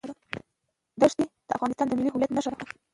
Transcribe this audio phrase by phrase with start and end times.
[1.01, 2.65] دښتې د افغانستان د ملي هویت نښه ده.